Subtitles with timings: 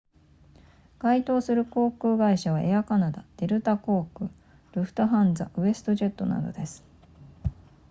[0.97, 4.31] 該当する航空会社はエアカナダデルタ航空
[4.73, 6.83] ルフトハンザウェストジェットなどです